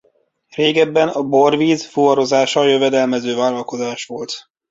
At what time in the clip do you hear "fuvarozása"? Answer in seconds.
1.85-2.63